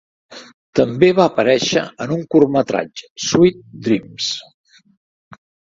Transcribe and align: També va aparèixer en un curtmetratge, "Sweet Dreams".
També 0.79 1.09
va 1.19 1.27
aparèixer 1.31 1.83
en 2.07 2.15
un 2.17 2.25
curtmetratge, 2.37 3.09
"Sweet 3.29 3.63
Dreams". 3.89 4.33